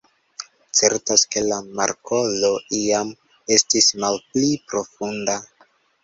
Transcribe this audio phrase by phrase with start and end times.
[0.77, 3.11] Certas, ke la markolo iam
[3.57, 5.37] estis malpli profunda.